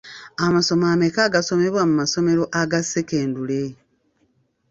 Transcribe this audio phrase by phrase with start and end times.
[0.45, 3.61] Amasomo ameka agasomesebwa mu masomero aga sekendule?